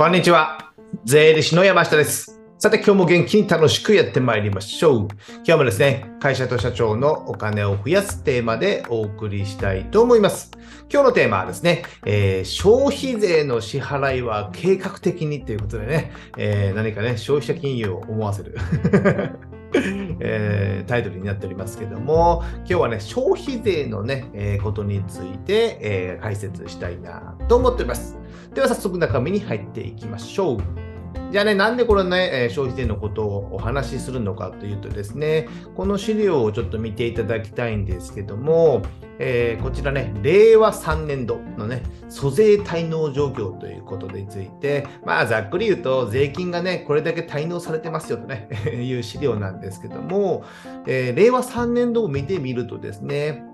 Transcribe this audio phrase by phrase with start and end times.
[0.00, 0.72] こんにちは。
[1.04, 2.40] 税理士の山下です。
[2.58, 5.08] さて、今日も元気に楽しくやってまいりましょう。
[5.44, 10.52] 今日もですね、会社と社長のお金を増やすテーマでお送りしたいと思います。
[10.90, 18.56] 今日のテーマはですね、えー消費税の支払いは計画的にということでね、えー何かね、消費者金融を思わせる。
[20.20, 28.19] えータイトルになっておりますけども、今日はね、消費税のね、えーことについて、えー解説したいなと思っております。
[28.54, 30.90] では早速中身に入っていきましょう。
[31.30, 38.82] じゃあね、なんでこれね、消費税のことをお話しするのかというとですね、この資料をちょっと見ていただきたいんですけども、
[39.20, 50.42] えーこちらね、令和3年度のね、租税滞納状況ということについて、まあ、ざっくり言うと、税金がね、これだけ滞納されてますよとね、 いう資料なんですけども、
[50.86, 53.44] えー令和3年度を見てみるとですね、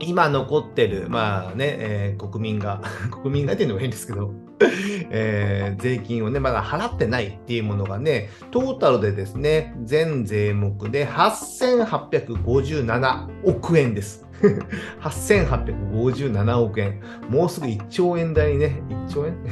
[0.00, 2.82] 今残ってる、まあね、えー国民が、
[3.22, 4.32] 国民がっていうのもいいんですけど、
[5.10, 14.25] えー税金をね、まだ払ってないっていうものがね、トータルでですね、全税目で8857億円です。
[15.02, 17.00] 8857億円。
[17.28, 19.34] もうすぐ1兆円台にね、1兆円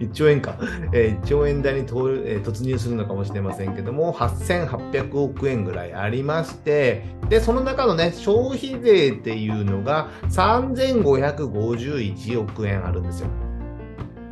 [0.00, 0.58] ?1 兆円か。
[0.92, 13.28] えー1兆円台に、突入するのかもしれませんけども、8800億円ぐらいありまして、で、その中のね、消費税っていうのが3551億円あるんですよ。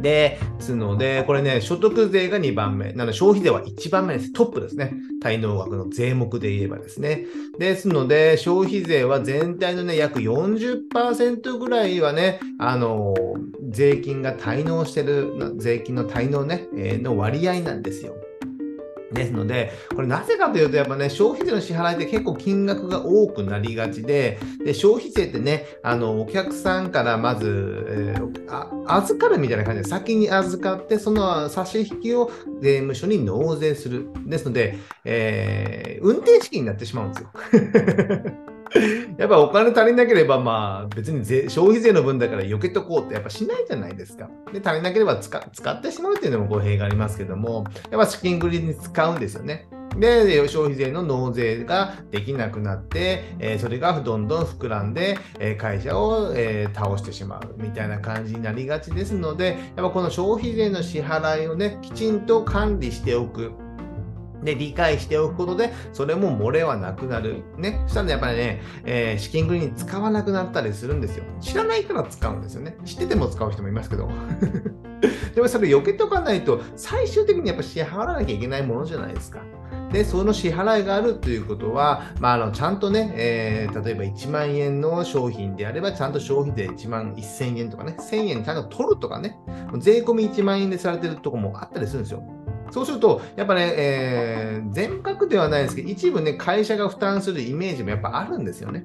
[0.03, 2.93] ですので、これね、所得税が2番目。
[2.93, 4.33] なので、消費税は1番目です。
[4.33, 4.93] トップですね。
[5.23, 7.27] 滞納額の税目で言えばですね。
[7.59, 13.15] ですので、消費税は全体のね、約40%ぐらいはね、あの、
[13.71, 18.15] 税金が滞納してる、税金の滞納ね、えーの割合なんですよ。
[19.13, 28.33] ですので、これなぜかというと、やっぱね、消費税の支払いって結構金額が多くなりがちで、で消費税ってね、あのお客さんからまず、えー
[28.87, 34.09] 預かるみたいな感じで、先に預かって、その差し引きを税務署に納税する。
[34.27, 37.31] ですので、えー運転資金になってしまうんですよ。
[39.19, 44.29] やっぱお金足りなければ、まあ別に税消費税の分だから避けとこうってやっぱしないじゃないですか。
[44.53, 49.69] で、足りなければ使使ってしまうっていうのも語弊がありますけども、やっぱ資金繰りに使うんですよね。
[49.97, 63.53] で、消費税の納税ができなくなって、えーそれがどんどん膨らんで、えー会社を、えー倒してしまうみたいな感じになりがちですので、やっぱこの消費税の支払いをね、きちんと管理しておく。
[64.43, 67.43] で、理解しておくことで、それも漏れはなくなる。
[67.57, 67.83] ね。
[67.87, 71.25] そしたらねやっぱりね、えー資金繰りに使わなくなったりするんですよ。
[71.41, 72.77] 知らないから使うんですよね。
[72.85, 74.09] 知ってても使う人もいますけど。
[75.35, 79.41] でもそれ避けとかないと、最終的にやっぱ支払わなきゃいけないものじゃないですか。
[79.93, 89.37] で、その支払いがあるということは、まあ、あのちゃんとね、えー例えば1万円の商品であれば、ちゃんと消費税1万1000円とかね、1000円ちゃんと取るとかね、
[89.79, 92.23] 税込み1万円でされてるとこもあったりするんですよ。
[92.73, 98.85] そうすると、やっぱね、えー全額ではないですけど、一部ね、会社が負担するイメージもやっぱあるんですよね。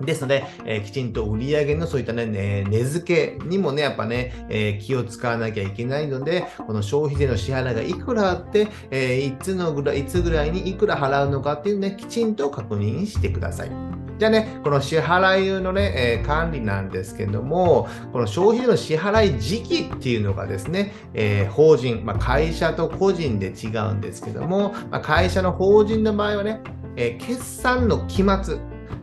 [0.00, 13.70] ですので、えーきちんと売り上げのそういったね、ね値付けにもね、やっぱね、えー気を使わなきゃいけないので、この消費税の支払いがいくらあって、えーいつのぐらい、いつぐらいにいくら払うのかっていうね、きちんと確認してください。
[14.18, 26.60] じゃあね、この支払いのね、えー管理なんですけども、この消費税の支払い時期っていうのがですね、えー法人、まあ、会社と個人で違うんですけども、まあ、会社の法人の場合はね、
[26.96, 28.58] え決算の期末、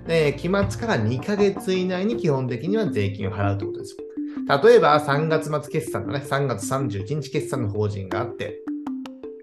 [0.07, 3.97] えー期末から2ヶ月以内に基本的には税金を払うということです。
[4.63, 8.59] 例えば3月末決算のね、3月31日決算の法人があって、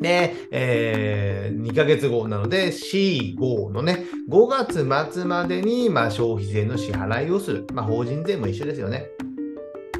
[0.00, 7.66] で、え2ヶ月後なので C5 のね、5月末までに、まあ、消費税の支払いをする。
[7.72, 9.06] まあ、法人税も一緒ですよね。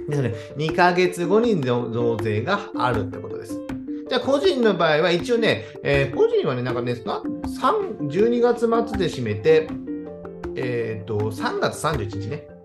[0.08, 3.60] ですので、2ヶ月後に増税があるってことです。
[4.08, 9.68] じゃあ、個人の場合は一応ね、えー個人はね、なんかね、3 12月末で締めて、
[10.62, 12.60] えっ、と、3月31日ね。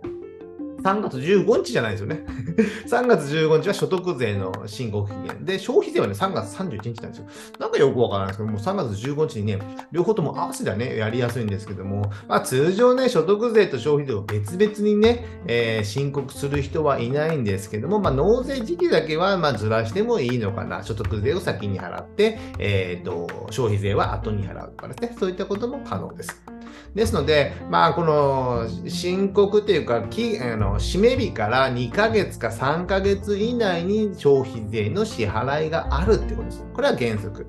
[0.85, 2.23] 3月15日じゃないですよね。
[2.85, 7.25] 3月15日は所得税の申告期限で、消費税はね、3月31日なんですよ。
[7.59, 9.59] なんかよくわからないですけども、3月15日にね、
[9.91, 20.83] 両方とも合わせてはね、やりやすいんですけども、まあ、通常ね、所得税と消費税を別々にね、えー申告する人はいないんですけども、まあ、納税時期だけはまずらしてもいいのかな。
[20.83, 26.54] 所得税を先に払って、えーと、消費税は後に払うとかですね、そういったことも可能です。
[26.93, 36.63] ですので、まあ、この申告というか、きあの締め日から2ヶ月か3ヶ月以内に消費税の支払いがあるってことです。
[36.73, 37.47] これは原則。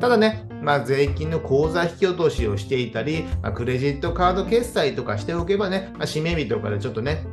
[0.00, 7.24] ただね、まあ、税金の口座引き落としをしていたり、まあ、クレジットカード決済とかしておけばね、まあ、締め日とかでちょっとね、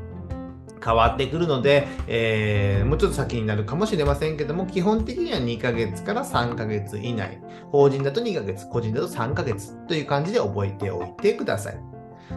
[0.85, 7.41] 変わってくるので、えー、もうちょっと先になるかもしれませんけども、基本的には2ヶ月から3ヶ月以内。
[7.71, 11.79] 法人だと2ヶ月、個人だと3ヶ月という感じで覚えておいてください。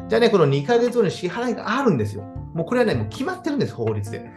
[0.09, 2.23] じゃあね、この2ヶ月後に支払いがあるんですよ。
[2.55, 4.31] もうこれはね、もう決まってるんです、法律で。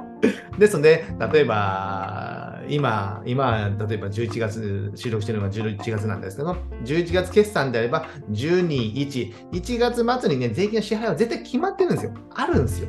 [0.58, 12.12] ですので、例えば、今、今、例えば11月、収録してるのが11月なんですけど、11月決算であれば、12、1、1月末にね、税金の支払いは絶対決まってるんですよ。
[12.34, 12.88] あるんですよ。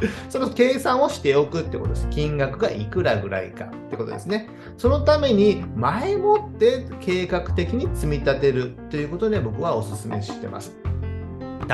[0.28, 2.08] その計算をしておくってことです。
[2.10, 4.48] 金額がいくらぐらいかってことですね。
[4.76, 10.85] そのために前もって計画的に積み立てるということで僕はお勧めしてます。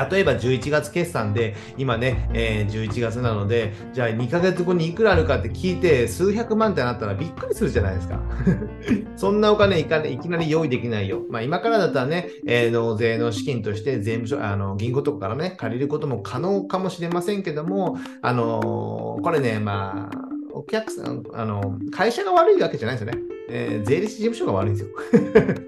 [0.09, 8.19] 例えば11月決算で、今ね、えー、11月なので、じゃあ2ヶ月後にいくらあるかって聞いて、数百万ってなったらびっくりするじゃないですか。
[9.15, 11.23] そんなお金いかいきなり用意できないよ。
[11.29, 20.17] まあ今からだったらね、えー、納税の資金として税務署、あの、銀行とかからね、借りることも可能かもしれませんけども、あのー、これね、まあ、
[20.53, 23.19] お客さん、あの、会社が悪いわけじゃないですよね。
[23.49, 25.62] えー、税理士事務所が悪いんですよ。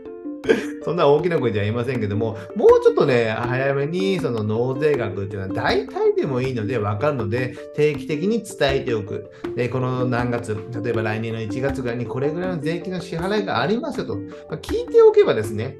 [0.85, 9.31] そんな大きな声じゃ言いませんけども、もうちょっとね、早めにその納税額っていうのは大体でもいいので分かるので、定期的に伝えておく。
[9.55, 14.21] で、この何月、例えば来年の1月ぐらいにこれぐらいの税金の支払いがありますよと、ま
[14.51, 15.79] あ、聞いておけばですね、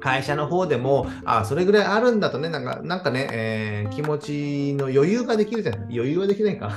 [0.00, 5.80] 会社の方でも、あ、それぐらいあるんだとね、なんか、なんかね、えー、気持ちの余裕ができるじゃない。
[5.94, 6.72] 余裕はできないか。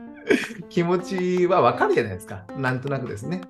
[0.68, 2.44] 気持ちはわかるじゃないですか。
[2.58, 3.40] なんとなくですね。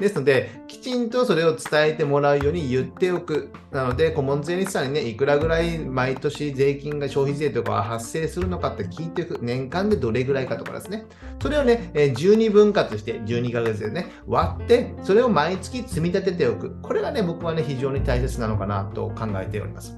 [0.00, 3.52] ですので、きちんとそれを伝えてもらうように言っておく。
[3.70, 9.38] なので、顧問税理士さんにね、いくらぐらい毎年税金が消費税とか発生するのかって聞いておく。
[9.42, 11.06] 年間でどれぐらいかとかですね。
[11.40, 16.80] それをね、12分割して、12ヶ月でね、割って、それを毎月積み立てておく。
[16.82, 19.96] これがね、僕はね、非常に大切なのかなと考えております。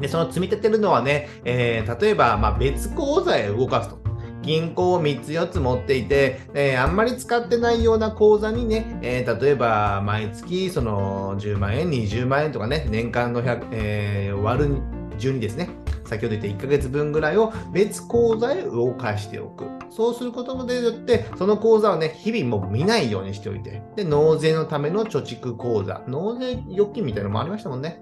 [0.00, 4.05] で、その積み立てるのはね、えー、例えば、ま、別口座へ動かすと。
[4.46, 14.80] 銀行を3つ4つ持っていて、えー、あんまり使ってないような口座にね、えー、例えば毎月その10万円、20万円とかね、年間の100、えー、割る
[15.18, 15.68] 12ですね。
[16.06, 19.64] 先ほど言った1ヶ月分ぐらいを別口座へ動かしておく。
[19.90, 28.00] そうすることもでよって、その口座をね、日々もう見ないようにしておいて、で、納税のための貯蓄口座、納税預金みたいなのもありましたもんね。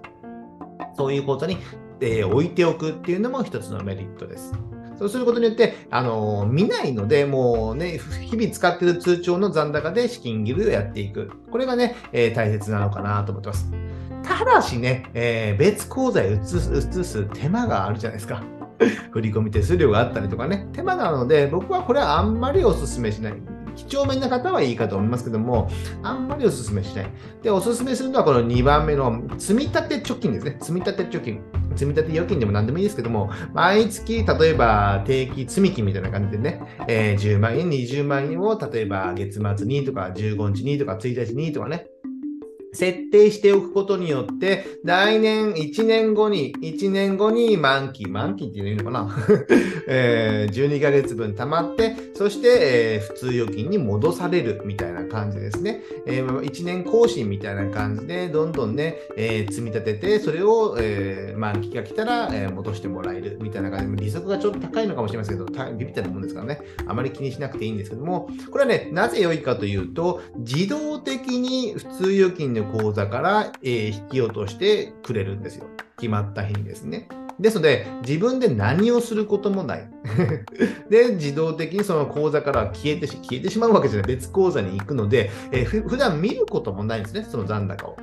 [0.95, 1.57] そういう口座に、
[2.01, 4.53] えー、置いておくっていうのも一つのメリットです。
[4.97, 11.31] そうすることによって、あの見ないので、もうね、日々使ってる通帳の残高で資金切りをやっていく。
[11.51, 13.71] これがね、えー、大切なのかなと思ってます。
[14.23, 18.43] ただしね、えー、別口座へ移す移す手間があるじゃないですか。
[19.11, 23.33] 振込手数料があったりとかね、手間なので、僕はこれはあんまりお勧めしない。
[23.75, 25.69] 几帳面な方はいいかと思いますけども、
[26.01, 27.07] あんまりお勧めしない。
[27.43, 30.57] で、お勧めするのはこの2番目の積立貯金ですね。
[30.61, 31.41] 積立貯金。
[31.75, 41.87] 積立預金でも何でもいいですけども、毎月、例えば定期積み金みたいな感じでね、えー、10万円、20万円を例えば月末にとか15日にとか1日にとかね、
[42.75, 49.15] 設定しておくことによって、来年1年後に、1年後に満期、満期っていうのかな、
[49.87, 52.47] えー、12ヶ月分貯まって、そして、
[52.97, 55.81] えー、普通預金に戻されるみたいな感じですね。
[56.05, 75.65] えー、1年更新みたいな感じで、どんどんね、えー、積み立てて、それを、えー、満期が来たら、えー、戻してもらえるみたいな感じで、利息がちょっと高いのかもしれませんけど、ビビったなもんですからね、あまり気にしなくていいんですけども、これはね、なぜ良いかというと、自動的に普通預金の口座から、えー、引き落としてくれるんですよ。
[75.97, 77.07] 決まった日にですね。
[77.39, 79.89] ですので、自分で何をすることもない。
[80.89, 84.07] で、自動的にその口座から消えてし消えてしまうわけじゃない。
[84.07, 87.97] 別口座に行くので、えー、普段見ることもないんですね、その残高を。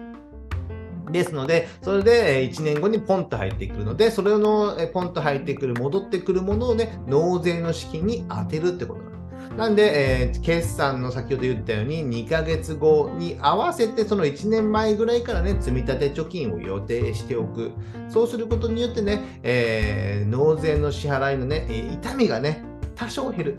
[1.10, 9.21] ですので、それで1年後にポンと入ってくるので、それのポンと入ってくる、戻ってくるものをね、納税の資金に当てるってことなんです。
[9.56, 17.72] なんで、えー、決算の先ほど言ったように2ヶ月後に合わせてその1年前ぐらいからね、積み立て貯金を予定しておく。
[18.08, 23.58] そうすることによってね、えー、納税の支払いのね、痛みがね、多少減る。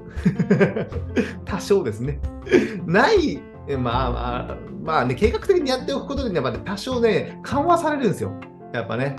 [1.45, 2.19] 多少ですね。
[2.85, 8.33] ない、まあまあ、まあね、計画的にやっておくことで、ね、やっぱね多少ね、緩和されるんですよ。
[8.73, 9.15] やっぱね。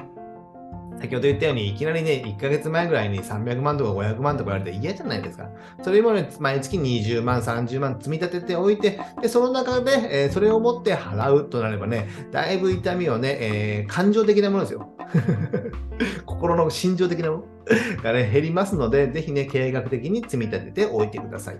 [1.00, 5.48] 先ほど言ったように、いきなりね、1ヶ月前ぐらいに300万とか500万とか言われて嫌じゃないですか。
[5.82, 14.90] それもね、毎月20万、30万積み立てておいて、で、その中で、えー、それを持って払うとなればね、だいぶ痛みをね、えー、感情的なものですよ。
[16.26, 17.44] 心の心情的なもの
[18.02, 21.56] がね、減りますので、ぜひね、計画的に積み立てておいてください。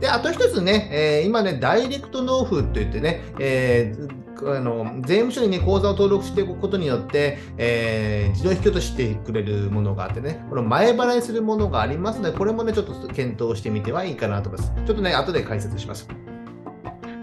[0.00, 14.72] で、あと一つね、えー、今ね、ダイレクト納付といってね、えーあの税務署に、ね、口座を登録しておくことによって、えー、自動引き落としてくれるものがあってね、この前払いするものがありますので、これもね、ちょっと検討してみてはいいかなと思います。
[14.86, 16.08] ちょっとね、後で解説します。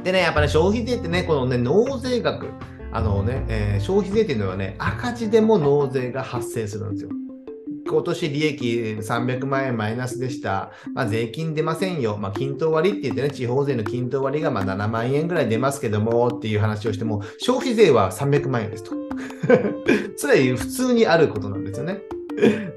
[0.03, 2.47] でね、やっぱね、消費税ってね、このね、納税額、
[2.91, 7.09] あのね、えー、消費税っていうのはね、赤字でも納税が発生するんですよ。
[7.87, 8.65] 今年利益
[8.99, 10.71] 300万円マイナスでした。
[10.93, 12.17] まあ、税金出ませんよ。
[12.17, 18.91] まあ、均等割って言ってね、地方税の均等割がま7万円ぐらい出ますけどもっていう話をしても、消費税は300万円ですと。
[20.17, 22.01] それは普通にあることなんですよね。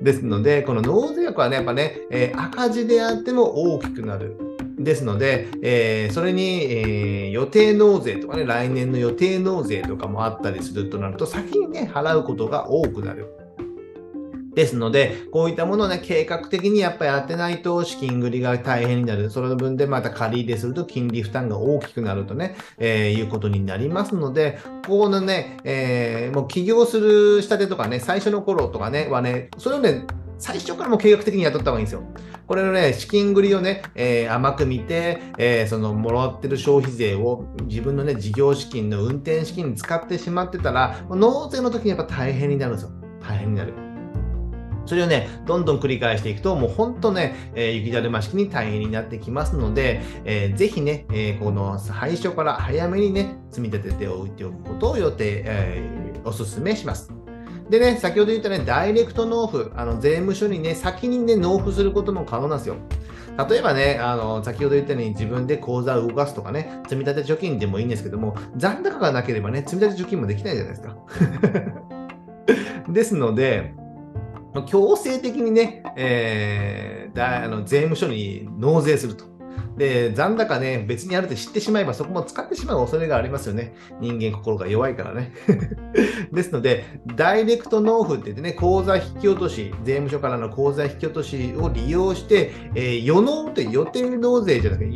[0.03, 4.37] ですので、この納税額はね、やっぱね、えー、赤字であっても大きくなる。
[4.79, 13.27] ですので、えー、それに、えー、予定納税とかね、来年の予定納税とかもあったりするとなると、先にね、払うことが多くなる。
[14.55, 19.31] ですので、こういったものをね、計画的にやっぱりやってないと資金繰りが大変になる。
[19.31, 30.07] その分でまた借り入れすると金利負担が大きくなるとね、えー、いうことになりますので、ここのね、えー、もう起業する下手とかね、最初の頃とかね、はね、それをね、
[30.41, 32.03] 最初からも計画的に雇った方がいいんですよ。
[32.47, 42.91] これのね、資金繰りをね、えー、甘く見て、えー、その、もらってる消費税を自分のね、事業資金の運転資金に使ってしまってたら、納税の時にやっぱ大変になるんですよ。
[43.21, 43.90] 大変になる。
[44.87, 57.13] それをね、どんどん繰り返していくと、もう本当ね、えー、雪だるま式に大変になってきますので、えー、ぜひね、えー、この最初から早めにね、積み立てておいておくことを予定、えー、お勧めします。
[57.71, 62.77] でね、先ほど言ったね、ダイレクト納付、あの税務署にね、先にね、納付することも可能なんですよ。
[63.49, 70.97] 例えばね、あの先ほど言ったように自分で口座を動かすとかね、積み立て貯金でもいいんですけども、残高がなければね、積み立て貯金もできないじゃないですか。
[72.91, 73.73] ですので、
[74.67, 79.31] 強制的にね、えー、だあの税務署に納税すると。
[79.77, 83.75] で、残高ね、別にあるって知ってしまえばそこも使ってしまう恐れがありますよね。
[84.01, 85.33] 人間心が弱いからね。
[86.33, 86.85] ですので、
[87.17, 94.91] ダイレクト納付って言ってね、口座引き落とし、税務署からの口座引き落としを利用して、えー、予納って予定納税じゃなくて、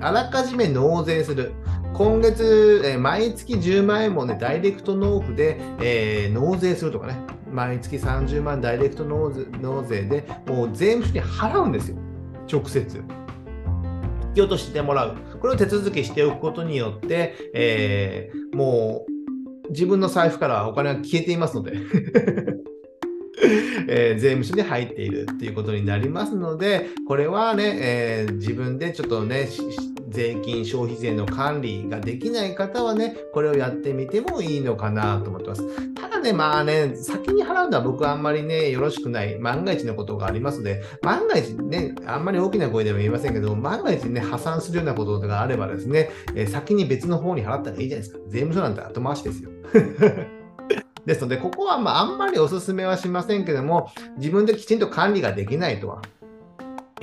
[0.00, 1.52] あらかじめ納税する。
[1.92, 7.18] 今月、えー、毎月10万円もね、ダイレクト納付で、えー、納税するとかね、
[7.54, 9.30] 毎月30万ダイレクト納
[9.84, 11.96] 税で、もう税務署に払うんですよ、
[12.52, 12.98] 直接。
[12.98, 15.16] 引き落としてもらう。
[15.40, 21.74] これを手続きしておくことによって、えー、もう自分の財布からお金が消えていますので
[23.88, 29.48] えー、税務署に入っているっていうことになりますので、これはね、えー、自分でちょっとね、
[30.14, 35.94] 税金、消費税の管理ができない方はね、これをやってみてもいいのかなと思ってます。
[35.94, 48.18] ただね、まあね、先に払うのは僕はあんまりね、よろしくない、万が一のことがありますので、万が一ね、あんまり大きな声では言いませんけど、万が一ね、破産するようなことがあればですね、え、先に別の方に払ったらいいじゃないですか。
[48.28, 49.50] 税務署なんて後回しですよ。
[51.04, 56.02] ですので、ここはまああんまりお勧めはしませんけども、自分できちんと管理ができないとは。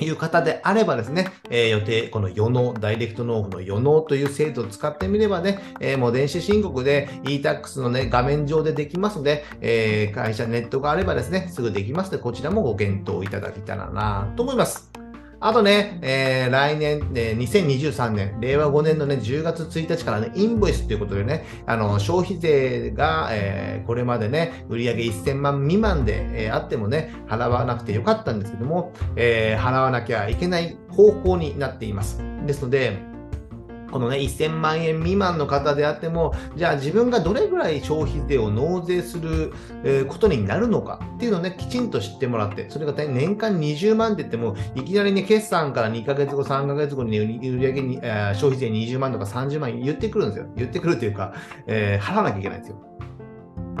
[0.02, 15.01] いう方であればですね、えー、予定、この予納、ダイレクト納付の予納という制度を使ってみればね、えー、もう電子申告で e-tax のね、画面上でできますので、えー、会社ネットがあればですね、すぐできますので、こちらもご検討いただけたらなと思います。
[15.44, 32.22] あとね、えー、来年、えー、2023年、令和5年のね、10月1日からね、インボイスということでね、あの、消費税が、えー、これまでね、売上1000万未満で、えー、あってもね、払わなくてよかったんですけども、えー、払わなきゃいけない方向になっています。
[32.46, 33.11] ですので、
[33.92, 39.52] このね、1000万円未満の方であっても、じゃあ自分がどれぐらい消費税を納税する、
[40.08, 47.18] ことになるのかっていうのをね、きちんと知ってもらって、それが年間20万って言っても、いきなりね、決算から2ヶ月後、3ヶ月後に、ね、
[47.50, 50.46] 売上に、え消費税20万とか30万言ってくるんですよ。
[50.56, 51.34] 言ってくるというか、
[51.66, 52.91] えー、払わなきゃいけないんですよ。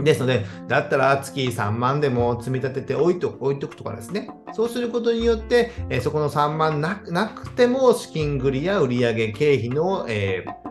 [0.02, 4.30] ですので、だったら月3万でも積み立てて置いと置いとくとかですね。
[4.52, 10.61] そうすることによって、え、そこの3万なくても資金繰りや売上経費の、えー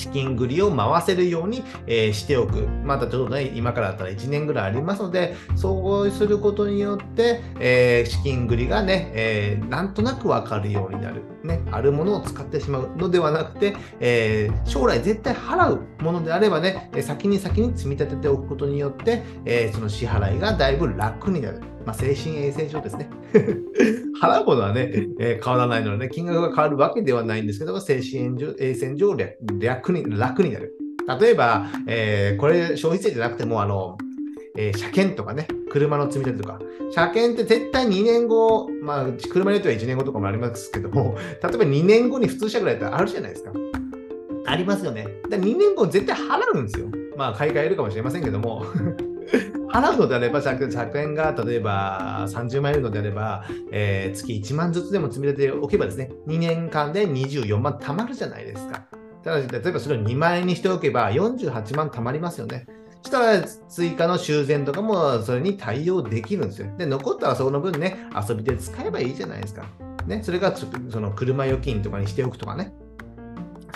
[0.00, 2.66] 資金繰りを回せるように、えー、しておく。
[2.84, 11.22] またちょっとね、今からだったら1年ぐらいありますので、そうすることによって、えー、資金繰りがね、えー、なんとなくわかるようになる。
[11.42, 21.62] ね、あるものを使ってしまうのではなくて、え将来絶対払うものであればね、先に先に積み立てておくことによって、えその支払いがだいぶ楽になる。
[21.90, 23.10] まあ、精神衛生上ですね。
[24.22, 30.72] 払うことはね、えー、変わらないので、ね、金額が変わるわけではないんですけども、精神衛生上楽に楽になる。
[31.20, 33.98] 例えば、えー、これ消費税じゃなくても、あの、
[34.56, 36.60] えー、車検とかね、車の積み立てとか、
[36.92, 43.50] 車検って絶対2年後、まあ、車によっては1年後とかもありますけども、例えば2年後に普通車ぐらいだったらあるじゃないですか。
[44.46, 45.08] ありますよね。
[45.28, 46.86] だ2年後絶対払うんですよ。
[47.16, 48.64] まあ、買い替えるかもしれませんけども。
[49.72, 58.86] 払うのであれば、100円が例えば30万円のであれば、えー、月1万ずつでも積み立てておけばですね、2年間で24万貯まるじゃないですか。
[59.22, 62.66] ただし、例えばそれを2万円にしておけば48万貯まりますよね。
[63.02, 66.68] したら追加の修繕とかもそれに対応できるんですよ。
[66.76, 67.98] で、残ったらその分ね、
[68.28, 69.64] 遊びで使えばいいじゃないですか。
[70.06, 72.72] ね、それがその車預金とかにしておくとかね。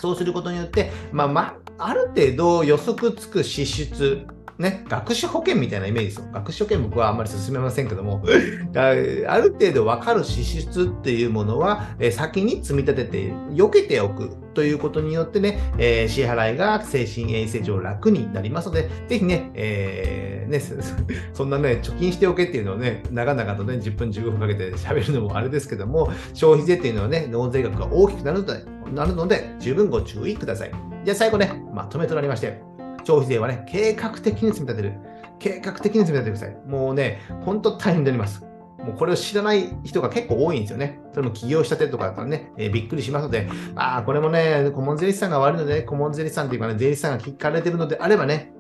[0.01, 4.27] そうすることによって、まあ、まあ、ある程度予測つく支出
[4.59, 6.27] ね、学資保険みたいなイメージですよ。
[6.33, 8.23] 学資保険僕はあんまり進めませんけども、
[8.75, 20.61] ある程度分かる支出っていうものは、え先に積み立てて、避けておくということによってね、えー、支払いが精神衛生上楽になりますので、ぜひね、えー、ね、
[21.35, 30.71] そんなね、貯金しておけっていうのをね、長々とね、10分15分かけて喋るのもあれですけども、消費税っていうのはね、納税額が大きくなるので、なるので十分ご注意ください。
[31.05, 32.74] じゃあ最後ね、まとめとなりまして、
[33.05, 34.95] 消費税はね、計画的に積み立てる。
[35.39, 36.57] 計画的に積み立ててください。
[36.67, 38.45] もうね、本当大変になります。
[38.85, 41.01] もうこれを知らない人が結構多いんですよね。
[41.13, 48.53] それも起業したてとかだったらね、えー、びっくりしますので、ああ、これもね、顧問税理士さんが悪いので、ね、顧問税理士さんというかね、税理士さんが聞かれてるのであればね、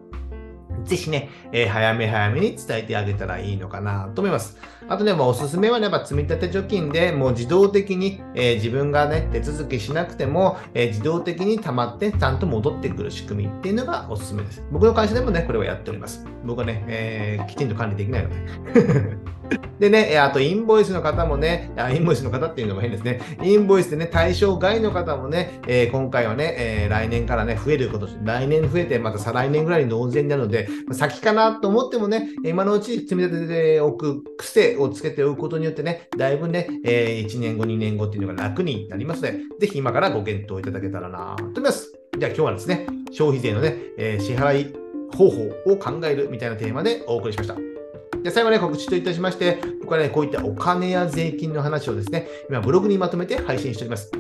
[0.84, 4.58] ぜひね、えー、早め早めに伝えてあげたらいいのかなと思います。
[4.88, 14.62] あとね、もうおすすめはね、やっぱ積立貯金でもう自動的に、えー、自分がね、手続きしなくても、えー、自動的に溜まってちゃんと戻ってくる仕組みっていうのがおすすめです。
[14.70, 16.26] 僕の会社でもね、これはやっております。
[16.44, 19.34] 僕はね、えー、きちんと管理できないので。
[19.78, 23.20] でね、あとインボイスの方もね、インボイスの方っていうのも変ですね。
[23.42, 41.92] インボイスでね、対象外の方もね、えー、今回はね、えー、来年からね、増えること、来年増えて、また再来年ぐらいに納税になるので、先かなと思ってもね、今のうち積み立てておく癖をつけておくことによってね、だいぶね、えー、1年後、2年後っていうのが楽になりますので、ぜひ今からご検討いただけたらなと思います。
[42.18, 47.56] じゃあ今日はですね、消費税のね、え支払い方法を考えるみたいなテーマでお送りしました。
[48.22, 54.10] で最後ね、告知といたしまして、僕はね、こういったお金や税金の話をですね、今ブログにまとめて配信しております。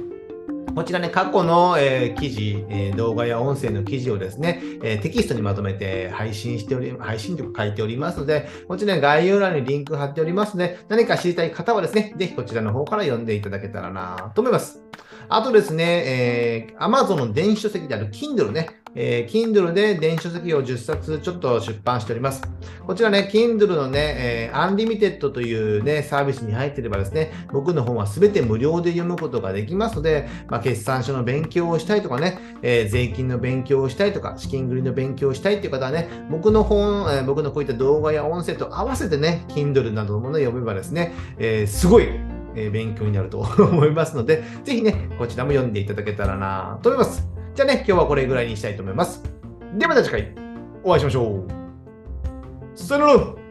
[0.74, 14.82] こちらね、過去の、えー、記事、えー、動画や音声の記事をですね、えー、テキストにまとめて配信しており、配信力書いておりますので、こちら、ね、概要欄にリンク貼っておりますので、何か知りたい方はですね、ぜひこちらの方から読んでいただけたらなと思います。
[15.28, 22.42] あとですね、えー、Amazon の電子書籍である Kindle ね、えー、Kindle で電子書籍を10冊ちょっと出版しております。
[22.86, 42.08] こちらね、Kindle のね、えー、Unlimited というね、サービスに入ってればですね、僕の本は全て無料で読むことができますので、まあ、決算書の勉強をしたいとかね、えー、税金の勉強をしたいとか、資金繰りの勉強をしたいっていう方はね、僕の本、えー、僕のこういった動画や音声と合わせてね、Kindle などのものを読めばですね、えー、すごい
[42.54, 47.43] 勉強になると思いますので、ぜひね、こちらも読んでいただけたらなと思います。
[47.54, 49.22] じゃあね、今日はこれぐらいにしたいと思います。
[49.76, 50.34] ではまた次回
[50.82, 51.48] お会いしましょう。
[52.74, 53.43] さよなら